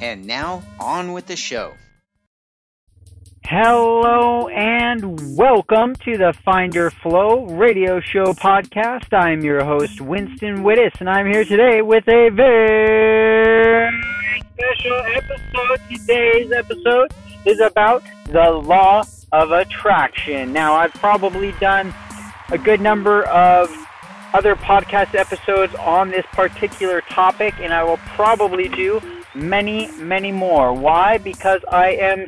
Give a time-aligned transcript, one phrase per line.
[0.00, 1.74] And now, on with the show.
[3.44, 9.12] Hello and welcome to the Find Your Flow radio show podcast.
[9.12, 13.90] I'm your host, Winston Wittes, and I'm here today with a very
[14.52, 15.80] special episode.
[15.88, 17.12] Today's episode
[17.44, 20.52] is about the law of attraction.
[20.52, 21.92] Now, I've probably done
[22.50, 23.68] a good number of
[24.32, 29.00] other podcast episodes on this particular topic, and I will probably do
[29.38, 30.72] many, many more.
[30.72, 31.18] Why?
[31.18, 32.26] Because I am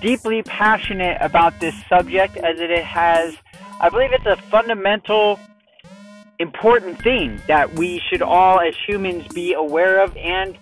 [0.00, 3.36] deeply passionate about this subject as it has,
[3.80, 5.38] I believe it's a fundamental,
[6.38, 10.56] important thing that we should all, as humans, be aware of and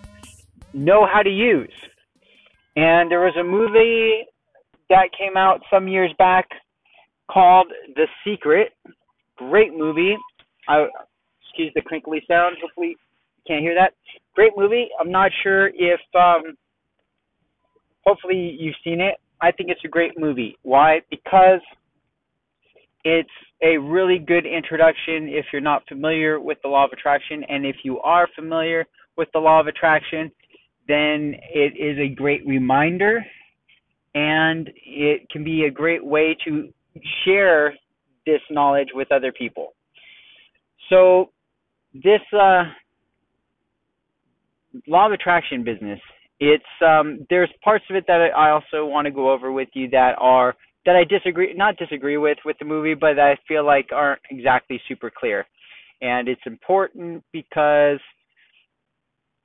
[0.73, 1.73] know how to use.
[2.75, 4.25] And there was a movie
[4.89, 6.47] that came out some years back
[7.29, 8.73] called The Secret.
[9.35, 10.15] Great movie.
[10.67, 10.87] I
[11.41, 12.57] excuse the crinkly sound.
[12.61, 13.93] Hopefully, you can't hear that.
[14.37, 14.87] Great movie.
[14.99, 16.55] I'm not sure if, um,
[18.05, 19.15] hopefully, you've seen it.
[19.41, 20.55] I think it's a great movie.
[20.61, 21.01] Why?
[21.09, 21.59] Because
[23.03, 23.27] it's
[23.63, 27.43] a really good introduction if you're not familiar with the law of attraction.
[27.49, 28.85] And if you are familiar
[29.17, 30.31] with the law of attraction,
[30.87, 33.25] then it is a great reminder
[34.13, 36.71] and it can be a great way to
[37.25, 37.73] share
[38.27, 39.73] this knowledge with other people.
[40.91, 41.31] So,
[41.95, 42.65] this uh,
[44.87, 45.99] law of attraction business
[46.39, 49.89] it's um there's parts of it that I also want to go over with you
[49.89, 53.65] that are that I disagree not disagree with with the movie but that I feel
[53.65, 55.45] like aren't exactly super clear.
[56.01, 57.99] And it's important because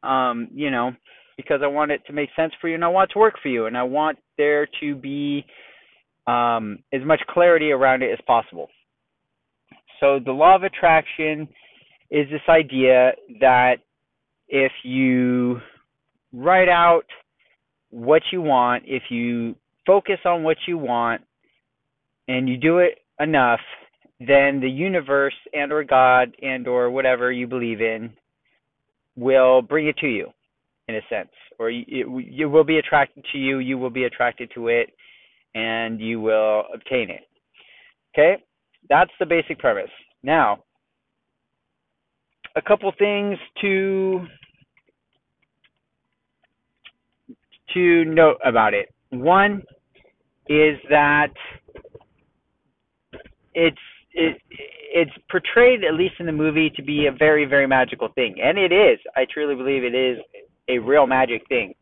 [0.03, 0.93] um you know
[1.37, 3.35] because I want it to make sense for you and I want it to work
[3.43, 5.47] for you and I want there to be
[6.27, 8.69] um as much clarity around it as possible.
[9.99, 11.49] So the law of attraction
[12.11, 13.77] is this idea that
[14.53, 15.61] if you
[16.33, 17.07] write out
[17.89, 21.23] what you want, if you focus on what you want
[22.29, 23.61] and you do it enough,
[24.21, 28.13] then the universe and or God and or whatever you believe in
[29.17, 30.29] will bring it to you
[30.87, 34.51] in a sense or it, you will be attracted to you, you will be attracted
[34.55, 34.91] to it
[35.55, 37.27] and you will obtain it.
[38.15, 38.43] Okay?
[38.91, 39.91] That's the basic premise.
[40.23, 40.63] Now,
[42.55, 44.27] a couple things to
[47.75, 48.89] to note about it.
[49.11, 49.63] One
[50.49, 51.33] is that
[53.55, 53.77] it's
[54.13, 54.37] it
[54.95, 58.59] it's portrayed at least in the movie to be a very very magical thing, and
[58.59, 58.99] it is.
[59.17, 60.19] I truly believe it is
[60.69, 61.75] a real magic thing,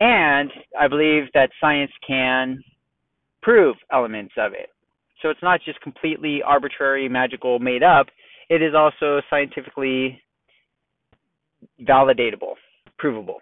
[0.00, 2.62] and I believe that science can
[3.42, 4.70] prove elements of it.
[5.22, 8.06] So it's not just completely arbitrary, magical, made up.
[8.48, 10.20] It is also scientifically
[11.80, 12.54] validatable,
[12.98, 13.38] provable.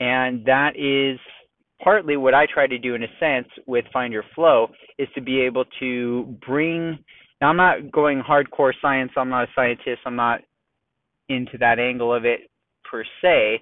[0.00, 1.18] And that is
[1.82, 4.68] partly what I try to do in a sense with Find Your Flow
[4.98, 6.98] is to be able to bring
[7.40, 10.40] now I'm not going hardcore science, I'm not a scientist, I'm not
[11.28, 12.40] into that angle of it
[12.90, 13.60] per se.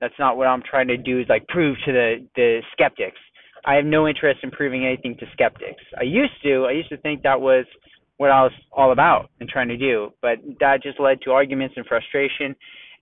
[0.00, 3.18] That's not what I'm trying to do is like prove to the the skeptics.
[3.64, 5.82] I have no interest in proving anything to skeptics.
[5.98, 6.66] I used to.
[6.68, 7.64] I used to think that was
[8.18, 11.74] what I was all about and trying to do, but that just led to arguments
[11.76, 12.54] and frustration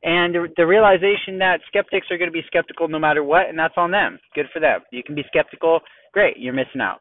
[0.02, 3.74] and the, realization that skeptics are going to be skeptical no matter what, and that's
[3.76, 4.18] on them.
[4.34, 4.80] Good for them.
[4.90, 5.80] You can be skeptical.
[6.12, 7.00] Great, you're missing out.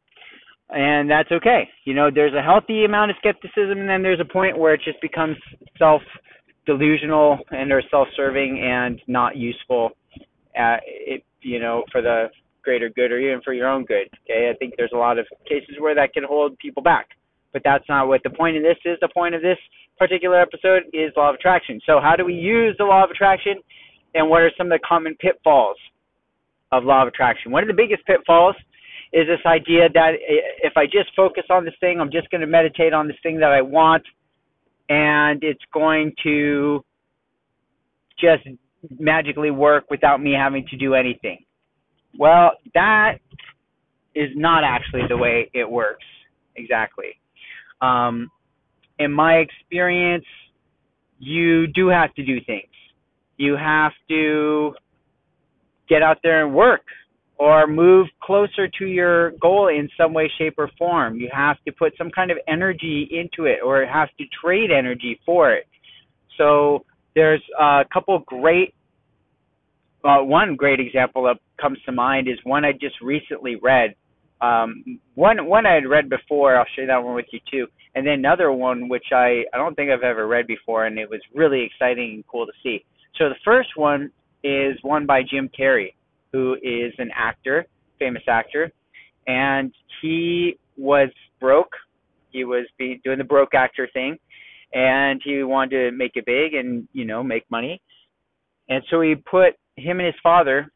[0.69, 1.67] And that's okay.
[1.83, 4.81] You know, there's a healthy amount of skepticism, and then there's a point where it
[4.85, 5.35] just becomes
[5.77, 6.01] self
[6.65, 9.91] delusional and or self serving and not useful
[10.57, 12.27] uh, it, you know, for the
[12.63, 14.07] greater good or even for your own good.
[14.25, 14.51] Okay.
[14.53, 17.07] I think there's a lot of cases where that can hold people back.
[17.53, 18.97] But that's not what the point of this is.
[19.01, 19.57] The point of this
[19.97, 21.79] particular episode is law of attraction.
[21.85, 23.55] So, how do we use the law of attraction,
[24.15, 25.77] and what are some of the common pitfalls
[26.71, 27.51] of law of attraction?
[27.51, 28.55] One of the biggest pitfalls
[29.13, 30.11] is this idea that
[30.63, 33.39] if I just focus on this thing, I'm just going to meditate on this thing
[33.39, 34.03] that I want,
[34.89, 36.83] and it's going to
[38.19, 38.47] just
[38.99, 41.43] magically work without me having to do anything.
[42.17, 43.17] Well, that
[44.15, 46.05] is not actually the way it works
[46.55, 47.20] exactly.
[47.81, 48.29] Um,
[48.99, 50.25] in my experience,
[51.19, 52.69] you do have to do things.
[53.37, 54.73] You have to
[55.89, 56.81] get out there and work
[57.37, 61.15] or move closer to your goal in some way, shape, or form.
[61.15, 65.19] You have to put some kind of energy into it or have to trade energy
[65.25, 65.65] for it.
[66.37, 66.85] So
[67.15, 68.75] there's a couple great,
[70.03, 73.95] uh, one great example that comes to mind is one I just recently read.
[74.41, 76.57] Um, one one I had read before.
[76.57, 77.67] I'll share that one with you too.
[77.93, 81.09] And then another one which I I don't think I've ever read before, and it
[81.09, 82.83] was really exciting and cool to see.
[83.17, 84.11] So the first one
[84.43, 85.93] is one by Jim Carrey
[86.31, 87.65] who is an actor,
[87.99, 88.71] famous actor,
[89.27, 91.09] and he was
[91.39, 91.71] broke.
[92.31, 94.17] He was be, doing the broke actor thing,
[94.73, 97.81] and he wanted to make it big and you know make money.
[98.69, 100.71] And so he put him and his father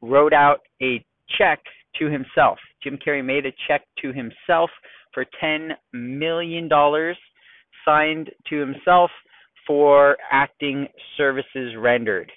[0.00, 1.04] wrote out a
[1.38, 1.60] check
[1.98, 2.58] to himself.
[2.82, 4.70] Jim Carrey made a check to himself
[5.12, 7.16] for ten million dollars,
[7.84, 9.10] signed to himself
[9.66, 12.30] for acting services rendered.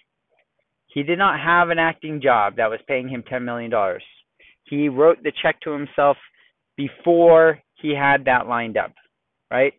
[0.93, 3.71] He did not have an acting job that was paying him $10 million.
[4.65, 6.17] He wrote the check to himself
[6.77, 8.93] before he had that lined up,
[9.51, 9.73] right?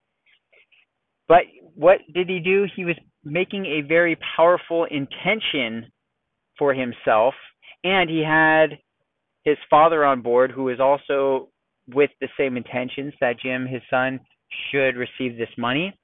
[1.29, 1.43] But
[1.75, 2.67] what did he do?
[2.75, 5.91] He was making a very powerful intention
[6.59, 7.35] for himself,
[7.85, 8.79] and he had
[9.45, 11.49] his father on board who was also
[11.93, 14.21] with the same intentions that Jim, his son,
[14.71, 15.97] should receive this money.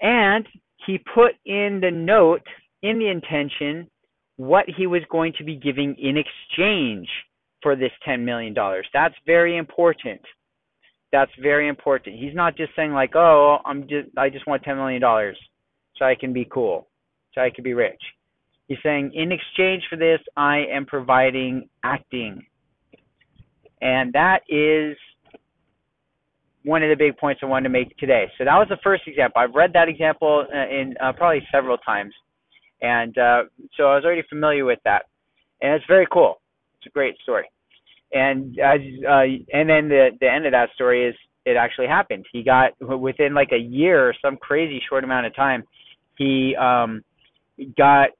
[0.00, 0.46] And
[0.86, 2.42] he put in the note,
[2.82, 3.88] in the intention,
[4.36, 7.08] what he was going to be giving in exchange
[7.62, 8.54] for this $10 million.
[8.92, 10.20] That's very important.
[11.10, 12.16] That's very important.
[12.18, 15.38] He's not just saying like, "Oh, I'm just I just want 10 million dollars
[15.96, 16.86] so I can be cool,
[17.34, 18.00] so I can be rich."
[18.68, 22.44] He's saying in exchange for this, I am providing acting.
[23.80, 24.96] And that is
[26.64, 28.30] one of the big points I wanted to make today.
[28.36, 29.40] So that was the first example.
[29.40, 32.12] I've read that example uh, in uh, probably several times.
[32.82, 33.44] And uh,
[33.76, 35.06] so I was already familiar with that,
[35.62, 36.40] and it's very cool.
[36.78, 37.44] It's a great story.
[38.12, 41.14] And as uh, and then the the end of that story is
[41.44, 42.24] it actually happened.
[42.32, 45.64] He got within like a year or some crazy short amount of time,
[46.16, 47.02] he um
[47.76, 48.10] got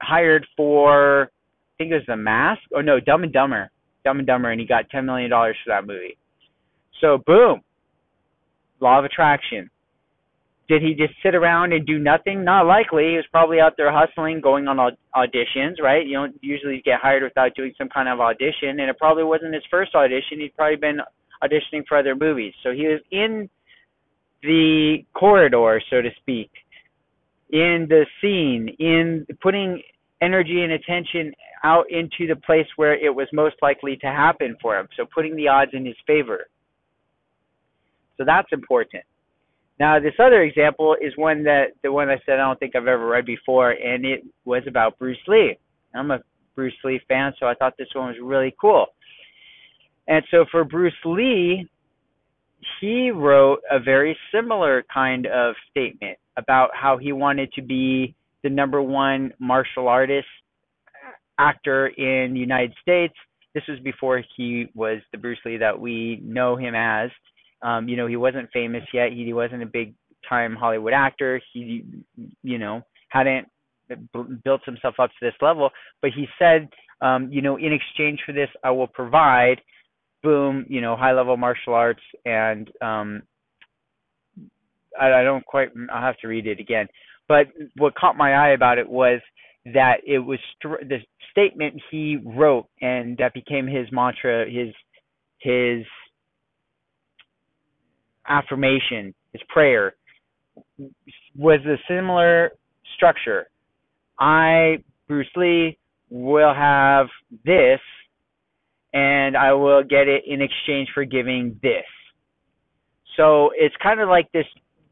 [0.00, 3.70] hired for I think it was The Mask or no Dumb and Dumber,
[4.04, 6.16] Dumb and Dumber, and he got ten million dollars for that movie.
[7.00, 7.62] So boom,
[8.80, 9.70] law of attraction.
[10.68, 12.44] Did he just sit around and do nothing?
[12.44, 13.10] Not likely.
[13.10, 14.78] He was probably out there hustling, going on
[15.14, 16.06] auditions, right?
[16.06, 19.52] You don't usually get hired without doing some kind of audition, and it probably wasn't
[19.52, 20.40] his first audition.
[20.40, 21.00] He'd probably been
[21.42, 22.54] auditioning for other movies.
[22.62, 23.50] So he was in
[24.42, 26.50] the corridor, so to speak,
[27.50, 29.82] in the scene, in putting
[30.22, 31.32] energy and attention
[31.64, 34.88] out into the place where it was most likely to happen for him.
[34.96, 36.46] So putting the odds in his favor.
[38.16, 39.04] So that's important.
[39.80, 42.86] Now, this other example is one that the one I said I don't think I've
[42.86, 45.58] ever read before, and it was about Bruce Lee.
[45.94, 46.20] I'm a
[46.54, 48.86] Bruce Lee fan, so I thought this one was really cool.
[50.08, 51.68] And so for Bruce Lee,
[52.80, 58.50] he wrote a very similar kind of statement about how he wanted to be the
[58.50, 60.26] number one martial artist
[61.38, 63.14] actor in the United States.
[63.54, 67.10] This was before he was the Bruce Lee that we know him as.
[67.62, 69.12] Um, you know, he wasn't famous yet.
[69.12, 69.94] He, wasn't a big
[70.28, 71.40] time Hollywood actor.
[71.52, 71.84] He,
[72.42, 73.48] you know, hadn't
[74.44, 75.70] built himself up to this level.
[76.00, 76.68] But he said,
[77.00, 79.60] um, you know, in exchange for this, I will provide,
[80.22, 83.22] boom, you know, high level martial arts and um,
[85.00, 85.70] I, I don't quite.
[85.92, 86.86] I'll have to read it again.
[87.28, 89.20] But what caught my eye about it was
[89.66, 90.98] that it was st- the
[91.30, 94.74] statement he wrote, and that became his mantra, his
[95.38, 95.84] his
[98.28, 99.94] affirmation, his prayer,
[101.36, 102.52] was a similar
[102.96, 103.48] structure.
[104.18, 105.78] I, Bruce Lee,
[106.10, 107.06] will have
[107.44, 107.80] this,
[108.92, 111.84] and I will get it in exchange for giving this.
[113.16, 114.46] So it's kind of like this,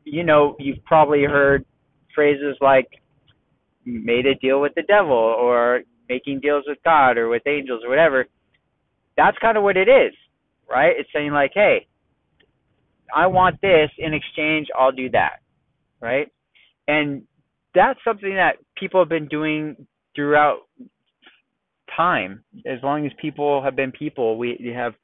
[0.05, 1.65] you know, you've probably heard
[2.15, 2.89] phrases like
[3.85, 7.91] made a deal with the devil or making deals with God or with angels or
[7.91, 8.27] whatever.
[9.17, 10.13] That's kind of what it is,
[10.69, 10.95] right?
[10.99, 11.87] It's saying like, hey,
[13.15, 15.41] I want this in exchange, I'll do that,
[16.01, 16.29] right?
[16.87, 17.23] And
[17.75, 20.61] that's something that people have been doing throughout
[21.97, 22.45] time.
[22.67, 24.95] As long as people have been people, we have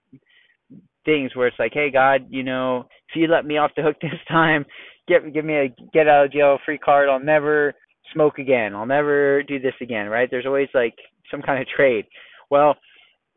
[1.04, 3.96] things where it's like, hey God, you know, if you let me off the hook
[4.02, 4.64] this time,
[5.08, 7.08] give give me a get out of jail free card.
[7.08, 7.74] I'll never
[8.12, 8.74] smoke again.
[8.74, 10.08] I'll never do this again.
[10.08, 10.28] Right?
[10.30, 10.94] There's always like
[11.30, 12.06] some kind of trade.
[12.50, 12.76] Well,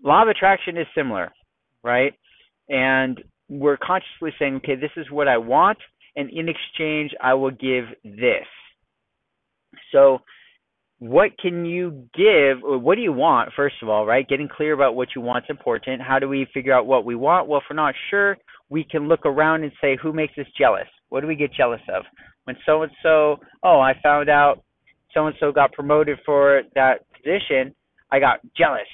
[0.03, 1.31] law of attraction is similar,
[1.83, 2.13] right?
[2.69, 5.79] And we're consciously saying, okay, this is what I want,
[6.15, 8.45] and in exchange, I will give this.
[9.91, 10.19] So
[10.99, 14.95] what can you give what do you want first of all right getting clear about
[14.95, 17.63] what you want is important how do we figure out what we want well if
[17.69, 18.37] we're not sure
[18.69, 21.81] we can look around and say who makes us jealous what do we get jealous
[21.93, 22.03] of
[22.45, 24.63] when so and so oh i found out
[25.13, 27.73] so and so got promoted for that position
[28.11, 28.87] i got jealous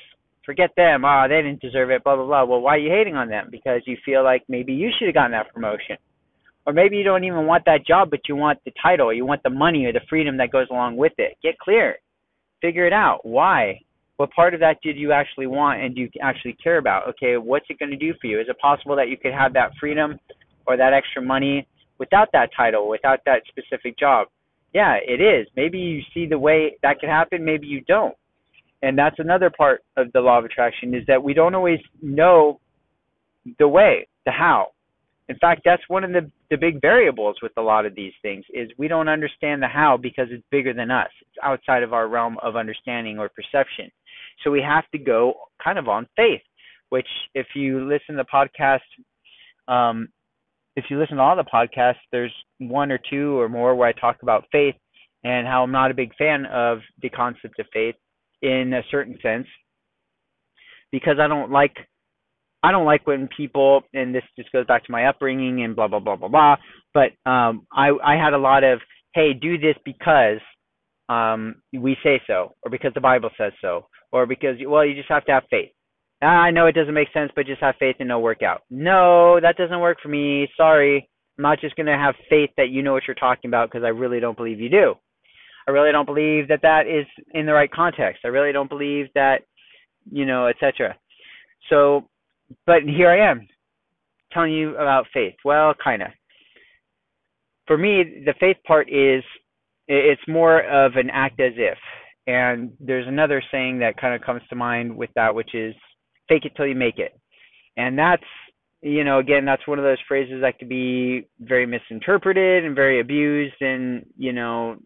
[0.46, 2.92] forget them ah oh, they didn't deserve it blah blah blah well why are you
[2.92, 5.98] hating on them because you feel like maybe you should have gotten that promotion
[6.66, 9.44] or maybe you don't even want that job, but you want the title, you want
[9.44, 11.38] the money or the freedom that goes along with it.
[11.44, 11.98] Get clear.
[12.62, 13.20] Figure it out.
[13.24, 13.80] Why?
[14.18, 17.08] What part of that did you actually want and do you actually care about?
[17.10, 18.40] Okay, what's it going to do for you?
[18.40, 20.18] Is it possible that you could have that freedom
[20.66, 21.68] or that extra money
[22.00, 24.28] without that title, without that specific job?
[24.74, 25.48] Yeah, it is.
[25.56, 28.16] Maybe you see the way that could happen, maybe you don't.
[28.82, 32.60] And that's another part of the law of attraction is that we don't always know
[33.58, 34.72] the way, the how.
[35.28, 38.46] In fact, that's one of the, the big variables with a lot of these things
[38.54, 41.10] is we don't understand the how because it's bigger than us.
[41.22, 43.90] It's outside of our realm of understanding or perception.
[44.44, 45.34] So we have to go
[45.64, 46.42] kind of on faith,
[46.90, 48.82] which if you listen to the podcast,
[49.68, 50.10] um,
[50.76, 53.94] if you listen to all the podcasts, there's one or two or more where I
[53.94, 54.76] talk about faith
[55.24, 57.96] and how I'm not a big fan of the concept of faith
[58.42, 59.48] in a certain sense
[60.92, 61.76] because I don't like
[62.64, 65.88] I don't like when people, and this just goes back to my upbringing and blah
[65.88, 66.56] blah blah blah blah.
[66.94, 68.80] But um, I I had a lot of,
[69.14, 70.40] hey, do this because
[71.08, 75.10] um, we say so, or because the Bible says so, or because well, you just
[75.10, 75.70] have to have faith.
[76.26, 78.64] Ah, I know it doesn't make sense, but just have faith and it'll work out.
[78.72, 80.50] No, that doesn't work for me.
[80.58, 83.70] Sorry, I'm not just going to have faith that you know what you're talking about
[83.70, 84.96] because I really don't believe you do.
[85.68, 88.22] I really don't believe that that is in the right context.
[88.24, 89.44] I really don't believe that,
[90.12, 90.96] you know, etc.
[91.70, 92.10] So
[92.66, 93.48] but here I am
[94.32, 95.36] telling you about faith.
[95.44, 96.10] Well, kind of.
[97.68, 99.24] For me, the faith part is
[99.88, 101.78] it's more of an act as if.
[102.28, 105.76] And there's another saying that kind of comes to mind with that, which is
[106.28, 107.18] fake it till you make it.
[107.78, 108.24] And that's,
[108.82, 113.00] you know, again, that's one of those phrases that could be very misinterpreted and very
[113.00, 113.62] abused.
[113.62, 114.78] And, you know,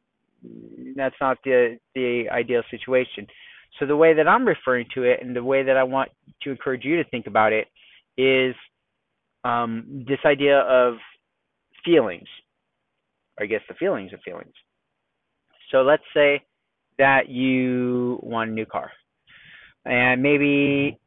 [0.96, 3.28] that's not the, the ideal situation.
[3.80, 6.10] So the way that I'm referring to it and the way that I want
[6.42, 7.68] to encourage you to think about it
[8.18, 8.56] is
[9.44, 10.96] um, this idea of
[11.86, 12.28] feelings.
[13.40, 14.54] I guess the feelings of feelings.
[15.72, 16.44] So let's say
[16.98, 18.92] that you want a new car.
[19.86, 21.00] And maybe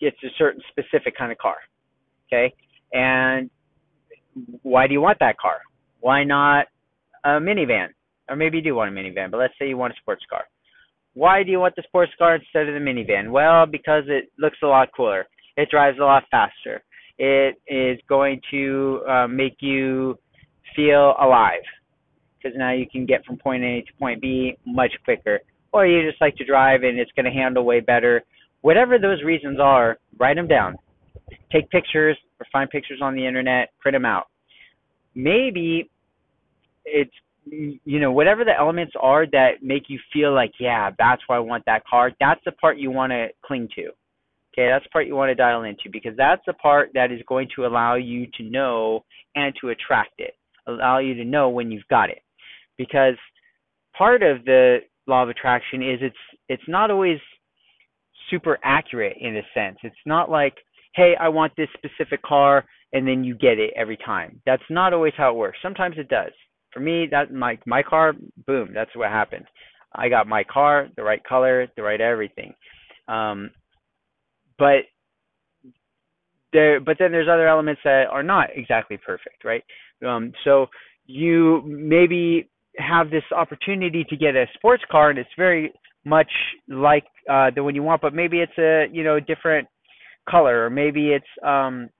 [0.00, 1.56] it's a certain specific kind of car.
[2.28, 2.54] Okay?
[2.92, 3.50] And
[4.62, 5.60] why do you want that car?
[6.00, 6.66] Why not
[7.24, 7.88] a minivan?
[8.28, 10.44] Or maybe you do want a minivan, but let's say you want a sports car.
[11.14, 13.30] Why do you want the sports car instead of the minivan?
[13.30, 15.26] Well, because it looks a lot cooler.
[15.56, 16.82] It drives a lot faster.
[17.18, 20.18] It is going to uh, make you
[20.74, 21.60] feel alive
[22.42, 25.40] because now you can get from point A to point B much quicker.
[25.72, 28.22] Or you just like to drive and it's going to handle way better.
[28.62, 30.76] Whatever those reasons are, write them down.
[31.52, 34.26] Take pictures or find pictures on the internet, print them out.
[35.14, 35.90] Maybe
[36.84, 37.12] it's
[37.44, 41.40] you know whatever the elements are that make you feel like yeah that's why i
[41.40, 43.86] want that car that's the part you want to cling to
[44.52, 47.20] okay that's the part you want to dial into because that's the part that is
[47.26, 49.04] going to allow you to know
[49.34, 50.34] and to attract it
[50.68, 52.22] allow you to know when you've got it
[52.78, 53.16] because
[53.96, 54.78] part of the
[55.08, 56.16] law of attraction is it's
[56.48, 57.18] it's not always
[58.32, 60.54] super accurate in a sense it's not like
[60.94, 64.92] hey i want this specific car and then you get it every time that's not
[64.92, 66.32] always how it works sometimes it does
[66.72, 68.14] for me, that my my car,
[68.46, 69.46] boom, that's what happened.
[69.94, 72.54] I got my car, the right color, the right everything.
[73.08, 73.50] Um,
[74.58, 74.84] but
[76.52, 79.62] there, but then there's other elements that are not exactly perfect, right?
[80.06, 80.66] Um, so
[81.06, 82.48] you maybe
[82.78, 85.72] have this opportunity to get a sports car, and it's very
[86.04, 86.30] much
[86.68, 89.68] like uh, the one you want, but maybe it's a you know different
[90.28, 91.90] color, or maybe it's um,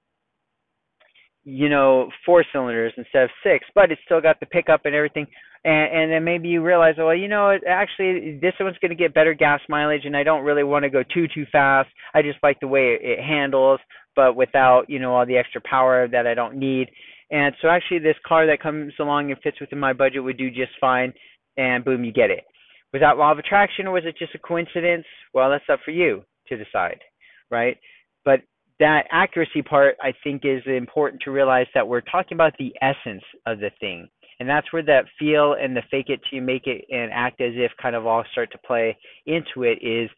[1.44, 5.26] you know, four cylinders instead of six, but it's still got the pickup and everything.
[5.64, 9.14] And, and then maybe you realize, well, you know, actually this one's going to get
[9.14, 11.88] better gas mileage, and I don't really want to go too too fast.
[12.14, 13.80] I just like the way it, it handles,
[14.14, 16.90] but without you know all the extra power that I don't need.
[17.30, 20.50] And so actually, this car that comes along and fits within my budget would do
[20.50, 21.12] just fine.
[21.56, 22.44] And boom, you get it.
[22.92, 25.06] Was that law of attraction, or was it just a coincidence?
[25.32, 27.00] Well, that's up for you to decide,
[27.50, 27.78] right?
[28.24, 28.40] But
[28.80, 33.22] that accuracy part I think is important to realize that we're talking about the essence
[33.46, 34.08] of the thing.
[34.40, 37.40] And that's where that feel and the fake it till you make it and act
[37.40, 38.96] as if kind of all start to play
[39.26, 40.10] into it is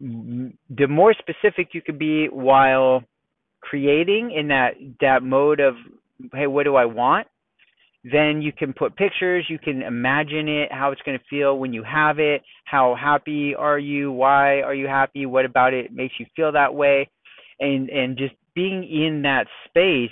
[0.00, 3.04] the more specific you could be while
[3.60, 5.74] creating in that that mode of
[6.32, 7.28] hey what do I want
[8.04, 11.72] then you can put pictures, you can imagine it, how it's going to feel when
[11.72, 16.14] you have it, how happy are you, why are you happy, what about it makes
[16.18, 17.08] you feel that way,
[17.60, 20.10] and and just being in that space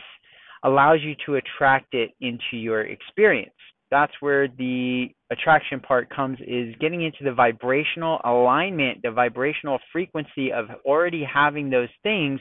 [0.65, 3.53] allows you to attract it into your experience.
[3.91, 10.53] That's where the attraction part comes is getting into the vibrational alignment, the vibrational frequency
[10.53, 12.41] of already having those things.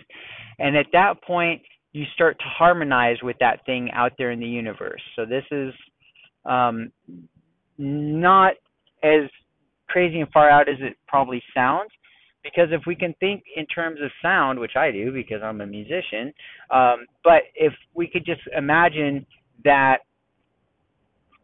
[0.60, 4.46] And at that point, you start to harmonize with that thing out there in the
[4.46, 5.02] universe.
[5.16, 5.74] So this is
[6.46, 6.92] um,
[7.78, 8.54] not
[9.04, 9.30] as
[9.88, 11.90] crazy and far out as it probably sounds,
[12.44, 15.66] because if we can think in terms of sound, which I do because I'm a
[15.66, 16.32] musician,
[16.70, 19.26] um, but if we could just imagine
[19.64, 19.98] that,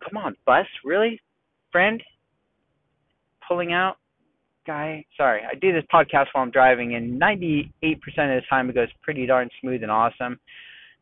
[0.08, 1.20] come on, bus, really,
[1.72, 2.02] friend,
[3.48, 3.98] pulling out
[4.66, 5.06] guy.
[5.18, 8.88] Sorry, I do this podcast while I'm driving, and 98% of the time it goes
[9.02, 10.40] pretty darn smooth and awesome.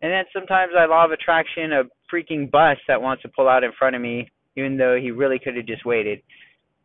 [0.02, 3.64] And then sometimes I law of attraction a freaking bus that wants to pull out
[3.64, 6.22] in front of me, even though he really could have just waited.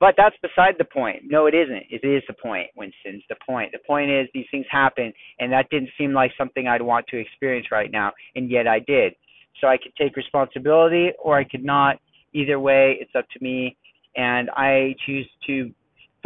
[0.01, 1.23] But that's beside the point.
[1.27, 1.85] No, it isn't.
[1.91, 3.73] It is the point, Winston's the point.
[3.73, 7.19] The point is these things happen, and that didn't seem like something I'd want to
[7.19, 9.15] experience right now, and yet I did.
[9.61, 11.97] So I could take responsibility, or I could not.
[12.33, 13.77] Either way, it's up to me,
[14.15, 15.73] and I choose to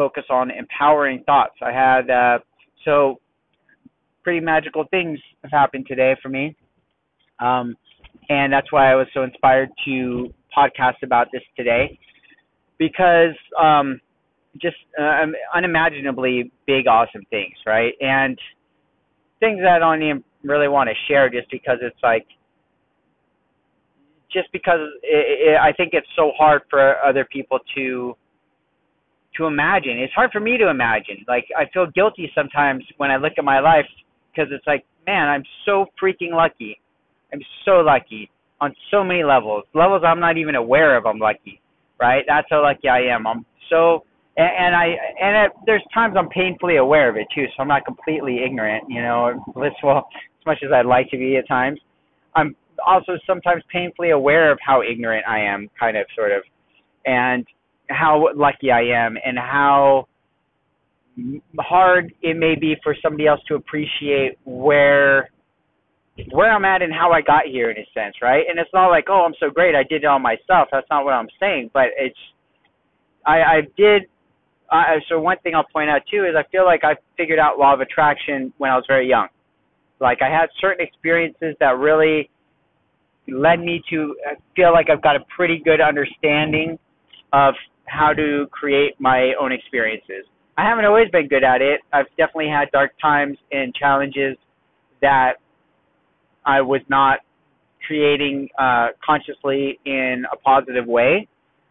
[0.03, 1.55] focus on empowering thoughts.
[1.63, 2.39] I had uh,
[2.85, 3.21] so
[4.25, 6.57] pretty magical things have happened today for me,
[7.39, 7.77] um,
[8.29, 11.99] and that's why I was so inspired to podcast about this today
[12.79, 14.01] because um,
[14.61, 17.93] just uh, unimaginably big, awesome things, right?
[18.01, 18.37] And
[19.39, 22.27] things that I don't even really want to share just because it's like
[24.33, 28.17] just because it, it, I think it's so hard for other people to
[29.37, 29.99] to imagine.
[29.99, 31.25] It's hard for me to imagine.
[31.29, 33.87] Like I feel guilty sometimes when I look at my life
[34.31, 36.81] because it's like, man, I'm so freaking lucky.
[37.33, 39.65] I'm so lucky on so many levels.
[39.75, 41.07] Levels I'm not even aware of.
[41.07, 41.61] I'm lucky,
[42.01, 42.25] right?
[42.27, 43.27] That's how lucky I am.
[43.27, 44.05] I'm so
[44.37, 44.87] and, and I
[45.21, 47.47] and it, there's times I'm painfully aware of it too.
[47.57, 51.37] So I'm not completely ignorant, you know, blissful as much as I'd like to be
[51.37, 51.81] at times.
[52.35, 56.43] I'm also sometimes painfully aware of how ignorant I am, kind of, sort of,
[57.05, 57.47] and
[57.89, 60.09] how lucky I am and how
[61.59, 65.31] hard it may be for somebody else to appreciate where
[66.31, 68.45] where I'm at and how I got here in a sense, right?
[68.49, 70.69] And it's not like, oh, I'm so great, I did it all myself.
[70.71, 72.19] That's not what I'm saying, but it's
[73.27, 74.03] I I did
[74.71, 77.59] I so one thing I'll point out too is I feel like I figured out
[77.59, 79.29] law of attraction when I was very young.
[80.01, 82.31] Like I had certain experiences that really
[83.29, 84.15] led me to
[84.57, 86.79] feel like I've got a pretty good understanding
[87.33, 87.55] of
[87.87, 90.25] how to create my own experiences.
[90.57, 91.81] I haven't always been good at it.
[91.93, 94.37] I've definitely had dark times and challenges
[95.01, 95.35] that
[96.45, 97.21] I was not
[97.87, 101.29] creating uh, consciously in a positive way.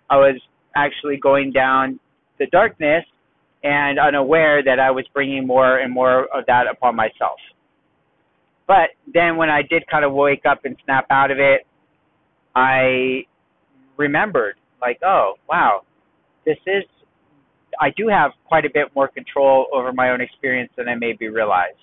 [0.10, 0.42] I was
[0.76, 2.00] actually going down
[2.40, 3.06] the darkness
[3.64, 7.40] and unaware that I was bringing more and more of that upon myself.
[8.68, 11.68] But then when I did kind of wake up and snap out of it,
[12.56, 13.26] I
[13.98, 15.82] remembered, like, oh, wow,
[16.46, 16.84] this is
[17.80, 21.30] I do have quite a bit more control over my own experience than I maybe
[21.30, 21.78] realized.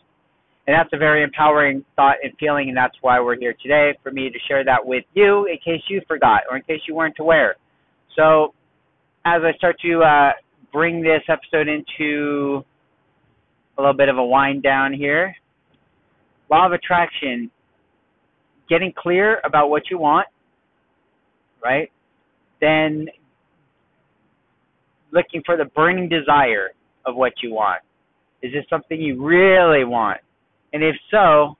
[0.66, 4.12] And that's a very empowering thought and feeling, and that's why we're here today for
[4.12, 7.18] me to share that with you in case you forgot or in case you weren't
[7.18, 7.56] aware.
[8.16, 8.52] So,
[9.24, 10.32] as I start to uh,
[10.72, 12.62] bring this episode into
[13.78, 15.34] a little bit of a wind down here,
[16.50, 17.50] law of attraction,
[18.68, 20.26] getting clear about what you want,
[21.64, 21.90] right?
[22.60, 23.06] Then
[25.12, 26.70] looking for the burning desire
[27.06, 27.82] of what you want.
[28.42, 30.20] Is this something you really want?
[30.72, 31.56] And if so,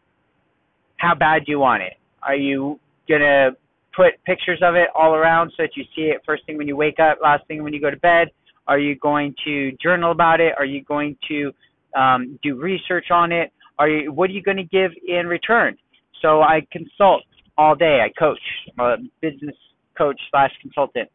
[0.98, 1.94] how bad do you want it?
[2.22, 3.50] Are you going to
[3.96, 6.76] put pictures of it all around so that you see it first thing when you
[6.76, 8.28] wake up, last thing when you go to bed?
[8.66, 10.52] Are you going to journal about it?
[10.58, 11.52] Are you going to
[11.98, 13.50] um, do research on it?
[13.78, 15.76] Are you what are you going to give in return?
[16.20, 17.22] So I consult
[17.56, 18.00] all day.
[18.04, 18.40] I coach.
[18.78, 19.54] I'm a business
[19.96, 21.08] coach slash consultant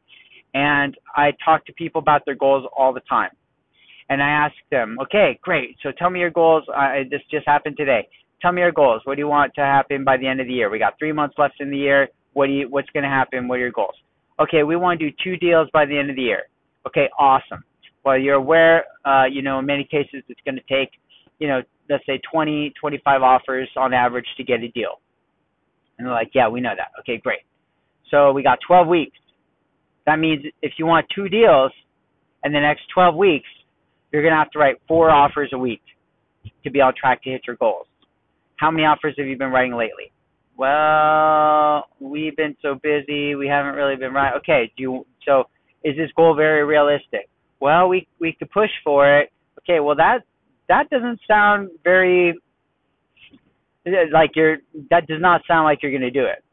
[0.54, 3.32] and I talk to people about their goals all the time.
[4.10, 5.78] And I ask them, okay, great.
[5.82, 6.64] So tell me your goals.
[7.10, 8.08] This just happened today.
[8.42, 9.02] Tell me your goals.
[9.06, 10.70] What do you want to happen by the end of the year?
[10.70, 12.10] We got three months left in the year.
[12.34, 12.68] What do you?
[12.70, 13.48] What's going to happen?
[13.48, 13.96] What are your goals?
[14.40, 16.44] Okay, we want to do two deals by the end of the year.
[16.86, 17.64] Okay, awesome.
[18.04, 20.90] Well, you're aware, uh, you know, in many cases it's going to take,
[21.40, 25.00] you know, let's say 20, 25 offers on average to get a deal.
[25.98, 26.90] And they're like, yeah, we know that.
[27.00, 27.40] Okay, great.
[28.12, 29.18] So we got 12 weeks
[30.06, 31.72] that means if you want two deals
[32.44, 33.48] in the next 12 weeks,
[34.12, 35.82] you're going to have to write four offers a week
[36.64, 37.88] to be on track to hit your goals.
[38.58, 40.12] How many offers have you been writing lately?
[40.56, 44.38] Well, we've been so busy, we haven't really been writing.
[44.40, 45.46] Okay, do you so
[45.84, 47.28] is this goal very realistic?
[47.60, 49.32] Well, we we could push for it.
[49.60, 50.20] Okay, well that
[50.70, 52.38] that doesn't sound very
[54.14, 54.58] like you're
[54.92, 56.44] that does not sound like you're going to do it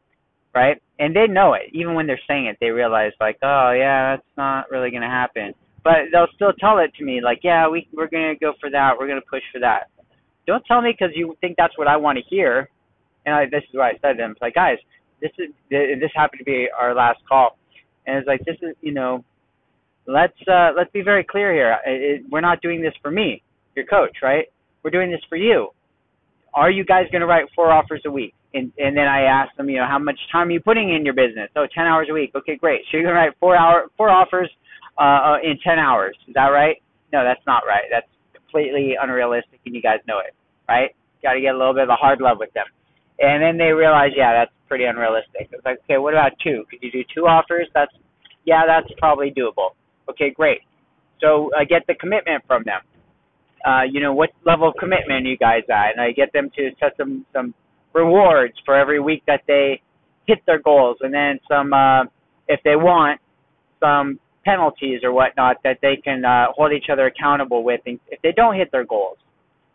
[0.53, 0.81] right?
[0.99, 1.63] And they know it.
[1.73, 5.53] Even when they're saying it they realize like oh yeah that's not really to happen.
[5.83, 8.93] But they'll still tell it to me like yeah we we're to go for that.
[8.97, 9.89] We're to push for that.
[10.47, 12.69] Don't tell me because you think that's what i want to hear.
[13.25, 14.77] And I, this is what i said to them it's like guys
[15.21, 17.57] this is this happened to be our last call.
[18.07, 19.23] And it's like this is you know
[20.07, 21.77] let's uh let's be very clear here.
[21.85, 23.43] It, it, we're not doing this for me
[23.75, 24.45] your coach right?
[24.83, 25.69] We're doing this for you.
[26.53, 28.33] Are you guys going to write four offers a week?
[28.53, 31.05] And and then I asked them, you know, how much time are you putting in
[31.05, 31.49] your business?
[31.55, 32.31] Oh, 10 hours a week.
[32.35, 32.81] Okay, great.
[32.91, 34.49] So you're to write four hour four offers
[34.97, 36.17] uh, uh in 10 hours.
[36.27, 36.77] Is that right?
[37.13, 37.85] No, that's not right.
[37.91, 40.33] That's completely unrealistic, and you guys know it,
[40.67, 40.91] right?
[41.23, 42.65] Got to get a little bit of a hard love with them.
[43.19, 45.49] And then they realize, yeah, that's pretty unrealistic.
[45.51, 46.63] It's like, okay, what about two?
[46.71, 47.67] Could you do two offers?
[47.75, 47.91] That's,
[48.45, 49.75] yeah, that's probably doable.
[50.09, 50.61] Okay, great.
[51.19, 52.81] So I get the commitment from them
[53.65, 56.71] uh, you know, what level of commitment you guys at, and I get them to
[56.79, 57.53] set some some
[57.93, 59.81] rewards for every week that they
[60.27, 62.03] hit their goals, and then some, uh,
[62.47, 63.19] if they want,
[63.79, 68.31] some penalties or whatnot that they can uh, hold each other accountable with if they
[68.31, 69.17] don't hit their goals,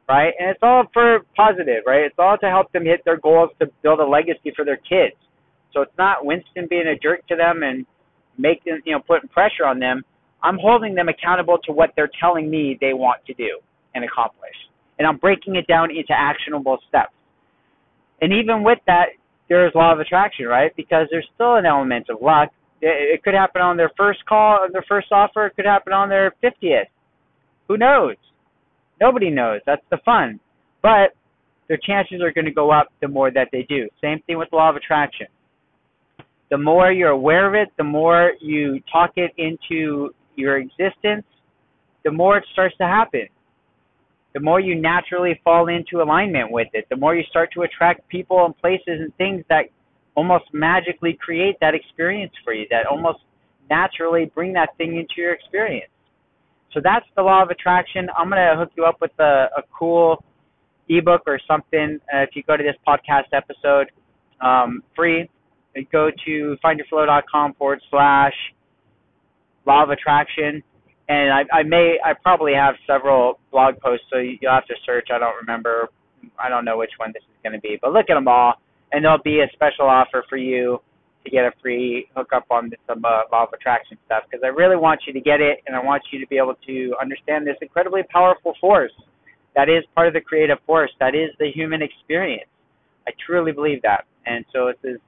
[0.08, 0.32] right?
[0.38, 2.02] And it's all for positive, right?
[2.02, 5.16] It's all to help them hit their goals to build a legacy for their kids.
[5.72, 7.86] So it's not Winston being a jerk to them and
[8.38, 10.02] making, you know, putting pressure on them.
[10.42, 13.58] I'm holding them accountable to what they're telling me they want to do
[13.94, 14.54] and accomplish.
[14.98, 17.12] And I'm breaking it down into actionable steps.
[18.20, 19.06] And even with that,
[19.48, 20.72] there's law of attraction, right?
[20.76, 22.50] Because there's still an element of luck.
[22.80, 25.46] It could happen on their first call, their first offer.
[25.46, 26.86] It could happen on their 50th.
[27.68, 28.16] Who knows?
[29.00, 29.60] Nobody knows.
[29.66, 30.40] That's the fun.
[30.82, 31.14] But
[31.68, 33.88] their chances are going to go up the more that they do.
[34.00, 35.26] Same thing with law of attraction.
[36.50, 41.24] The more you're aware of it, the more you talk it into your existence,
[42.04, 43.26] the more it starts to happen
[44.36, 48.06] the more you naturally fall into alignment with it, the more you start to attract
[48.08, 49.64] people and places and things that
[50.14, 53.20] almost magically create that experience for you, that almost
[53.70, 55.90] naturally bring that thing into your experience.
[56.74, 58.08] So that's the law of attraction.
[58.14, 60.22] I'm going to hook you up with a, a cool
[60.90, 61.98] ebook or something.
[62.12, 63.90] Uh, if you go to this podcast episode,
[64.42, 65.30] um, free,
[65.90, 68.34] go to findyourflow.com forward slash
[69.64, 70.62] law of attraction
[71.08, 75.08] and I, I may I probably have several blog posts, so you'll have to search.
[75.12, 75.88] I don't remember.
[76.38, 78.54] I don't know which one this is going to be, but look at them all,
[78.92, 80.80] and there'll be a special offer for you
[81.24, 84.76] to get a free hookup on some uh, law of attraction stuff because I really
[84.76, 87.56] want you to get it, and I want you to be able to understand this
[87.62, 88.92] incredibly powerful force
[89.54, 92.50] that is part of the creative force that is the human experience.
[93.06, 94.98] I truly believe that, and so it's this.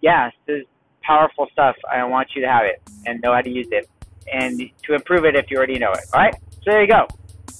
[0.00, 0.64] Yeah, this
[1.02, 1.76] powerful stuff.
[1.90, 3.88] I want you to have it and know how to use it
[4.32, 6.04] and to improve it if you already know it.
[6.12, 6.34] All right?
[6.50, 7.06] So there you go.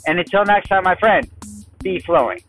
[0.07, 1.29] And until next time, my friend,
[1.83, 2.40] be flowing.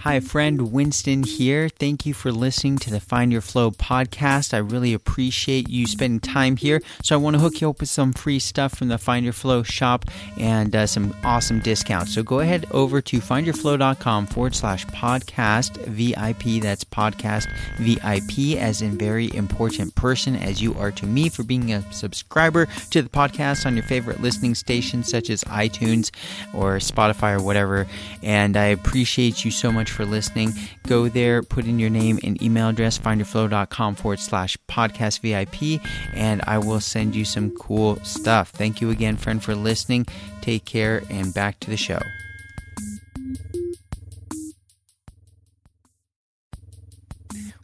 [0.00, 1.68] Hi, friend Winston here.
[1.68, 4.54] Thank you for listening to the Find Your Flow podcast.
[4.54, 6.80] I really appreciate you spending time here.
[7.02, 9.34] So, I want to hook you up with some free stuff from the Find Your
[9.34, 10.06] Flow shop
[10.38, 12.14] and uh, some awesome discounts.
[12.14, 16.62] So, go ahead over to findyourflow.com forward slash podcast VIP.
[16.62, 21.74] That's podcast VIP, as in very important person, as you are to me for being
[21.74, 26.10] a subscriber to the podcast on your favorite listening stations, such as iTunes
[26.54, 27.86] or Spotify or whatever.
[28.22, 30.52] And I appreciate you so much much for listening.
[30.86, 35.80] Go there, put in your name and email address, findyourflow.com forward slash podcast VIP,
[36.14, 38.50] and I will send you some cool stuff.
[38.50, 40.06] Thank you again, friend, for listening.
[40.40, 42.00] Take care, and back to the show.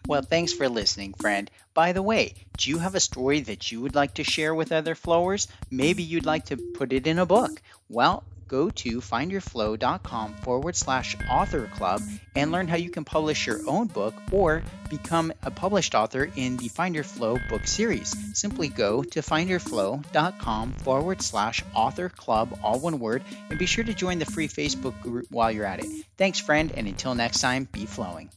[0.09, 1.51] Well, thanks for listening, friend.
[1.75, 4.71] By the way, do you have a story that you would like to share with
[4.71, 5.49] other flowers?
[5.71, 7.61] Maybe you'd like to put it in a book.
[7.89, 12.01] Well, go to findyourflow.com forward slash author club
[12.35, 16.57] and learn how you can publish your own book or become a published author in
[16.57, 18.15] the Find Your Flow book series.
[18.39, 23.95] Simply go to findyourflow.com forward slash author club, all one word, and be sure to
[23.95, 25.87] join the free Facebook group while you're at it.
[26.17, 28.31] Thanks, friend, and until next time, be flowing.